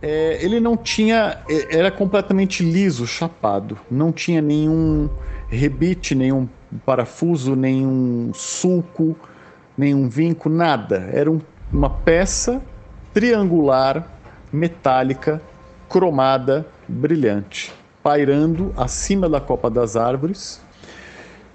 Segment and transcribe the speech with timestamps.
[0.00, 1.38] é, ele não tinha.
[1.48, 3.78] É, era completamente liso, chapado.
[3.90, 5.08] Não tinha nenhum
[5.48, 6.48] rebite, nenhum
[6.84, 9.16] parafuso, nenhum sulco,
[9.76, 11.08] nenhum vinco, nada.
[11.12, 11.40] Era um,
[11.72, 12.62] uma peça
[13.12, 14.06] triangular,
[14.52, 15.42] metálica,
[15.88, 17.72] cromada, brilhante,
[18.02, 20.60] pairando acima da copa das árvores.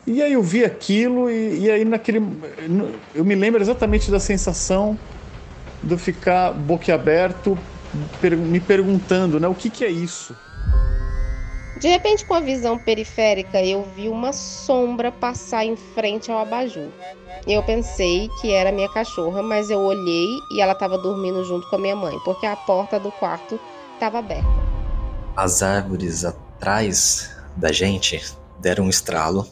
[0.05, 2.21] E aí eu vi aquilo e, e aí naquele
[3.15, 4.99] eu me lembro exatamente da sensação
[5.81, 7.57] de ficar boquiaberto,
[8.21, 10.35] me perguntando, né, o que, que é isso?
[11.79, 16.87] De repente, com a visão periférica, eu vi uma sombra passar em frente ao abajur.
[17.45, 21.75] Eu pensei que era minha cachorra, mas eu olhei e ela estava dormindo junto com
[21.75, 23.59] a minha mãe, porque a porta do quarto
[23.95, 24.47] estava aberta.
[25.35, 28.21] As árvores atrás da gente
[28.59, 29.45] deram um estralo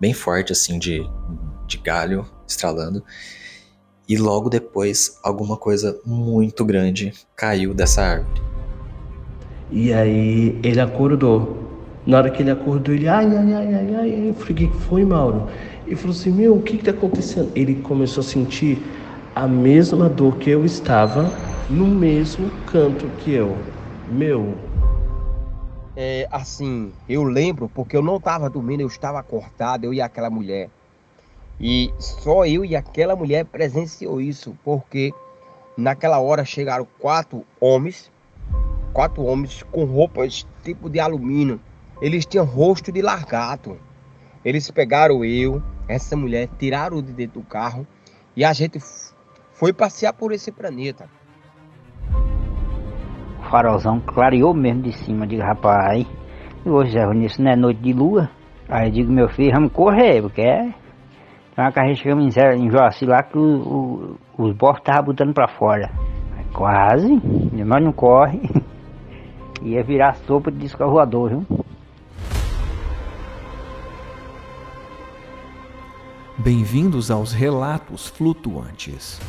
[0.00, 1.06] bem forte, assim, de,
[1.66, 3.04] de galho estralando.
[4.12, 8.42] E logo depois, alguma coisa muito grande caiu dessa árvore.
[9.70, 11.56] E aí ele acordou.
[12.06, 14.28] Na hora que ele acordou, ele, ai, ai, ai, ai, ai.
[14.28, 15.48] Eu falei, o que foi, Mauro?
[15.86, 17.50] Ele falou assim, meu, o que que tá acontecendo?
[17.56, 18.82] Ele começou a sentir
[19.34, 21.32] a mesma dor que eu estava
[21.70, 23.56] no mesmo canto que eu.
[24.10, 24.54] Meu.
[25.96, 30.28] É, assim, eu lembro, porque eu não estava dormindo, eu estava acordado, eu e aquela
[30.28, 30.68] mulher.
[31.60, 35.12] E só eu e aquela mulher presenciou isso, porque
[35.76, 38.10] naquela hora chegaram quatro homens,
[38.92, 41.60] quatro homens com roupas tipo de alumínio.
[42.00, 43.78] Eles tinham rosto de largato.
[44.44, 47.86] Eles pegaram eu, essa mulher, tiraram de dentro do carro
[48.34, 48.80] e a gente
[49.52, 51.08] foi passear por esse planeta.
[53.38, 56.06] O farolzão clareou mesmo de cima, digo, rapaz,
[56.64, 58.30] hoje isso não é noite de lua.
[58.68, 60.74] Aí eu digo, meu filho, vamos correr, porque é
[61.52, 65.34] então a gente chegamos em, em Joaci lá que o, o, os bostos estavam botando
[65.34, 65.90] para fora.
[66.54, 67.20] Quase,
[67.52, 68.40] mas não corre.
[69.62, 71.46] Ia virar sopa de disco voador, viu?
[76.38, 79.20] Bem-vindos aos Relatos Flutuantes,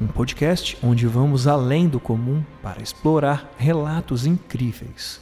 [0.00, 5.20] um podcast onde vamos além do comum para explorar relatos incríveis.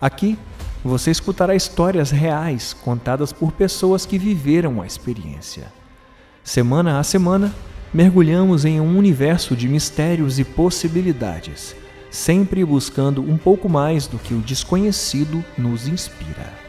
[0.00, 0.38] Aqui
[0.84, 5.70] você escutará histórias reais contadas por pessoas que viveram a experiência.
[6.46, 7.52] Semana a semana,
[7.92, 11.74] mergulhamos em um universo de mistérios e possibilidades,
[12.08, 16.65] sempre buscando um pouco mais do que o desconhecido nos inspira.